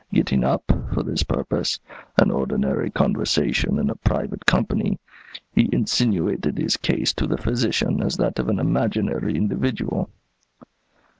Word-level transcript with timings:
Getting 0.11 0.43
up, 0.43 0.63
for 0.95 1.03
this 1.03 1.21
purpose, 1.21 1.79
an 2.17 2.31
ordinary 2.31 2.89
conversation 2.89 3.77
in 3.77 3.91
a 3.91 3.95
private 3.95 4.47
company, 4.47 4.97
he 5.53 5.69
insinuated 5.71 6.57
his 6.57 6.75
case 6.75 7.13
to 7.13 7.27
the 7.27 7.37
physician 7.37 8.01
as 8.01 8.17
that 8.17 8.39
of 8.39 8.49
an 8.49 8.57
imaginary 8.57 9.35
individual. 9.35 10.09